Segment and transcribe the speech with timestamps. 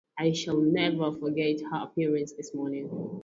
[0.17, 2.89] I shall never forget her appearance this morning.